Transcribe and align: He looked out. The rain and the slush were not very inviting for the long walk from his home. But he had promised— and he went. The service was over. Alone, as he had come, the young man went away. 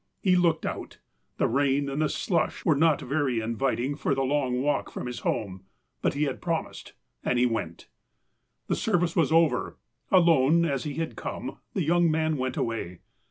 He 0.19 0.35
looked 0.35 0.65
out. 0.65 0.97
The 1.37 1.47
rain 1.47 1.87
and 1.87 2.01
the 2.01 2.09
slush 2.09 2.65
were 2.65 2.75
not 2.75 3.01
very 3.01 3.39
inviting 3.39 3.93
for 3.95 4.15
the 4.15 4.23
long 4.23 4.59
walk 4.59 4.89
from 4.89 5.05
his 5.05 5.19
home. 5.19 5.65
But 6.01 6.15
he 6.15 6.23
had 6.23 6.41
promised— 6.41 6.93
and 7.23 7.37
he 7.37 7.45
went. 7.45 7.87
The 8.65 8.75
service 8.75 9.15
was 9.15 9.31
over. 9.31 9.77
Alone, 10.09 10.65
as 10.65 10.85
he 10.85 10.95
had 10.95 11.15
come, 11.15 11.59
the 11.75 11.83
young 11.83 12.09
man 12.09 12.37
went 12.37 12.57
away. 12.57 13.01